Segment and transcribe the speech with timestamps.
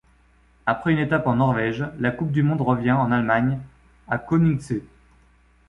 [0.65, 3.59] Après une étape en Norvège, la coupe du monde revient en Allemagne
[4.07, 4.81] à Königssee.